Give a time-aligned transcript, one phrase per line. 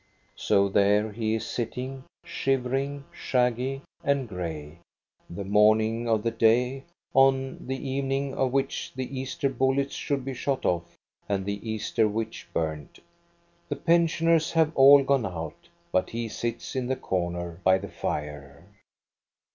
[0.39, 4.79] So there he is sitting, shivering, shaggy, and gray,
[5.29, 10.33] the morning of the day, on the evening of which the Easter bullets should be
[10.33, 10.95] shot off
[11.29, 13.03] and the Easter witch "till COUSIN CHRISTOPHER
[13.69, 13.69] 249 urned.
[13.69, 13.85] The
[14.15, 18.65] pensioners have all gone out; but he sits in the corner by the fire.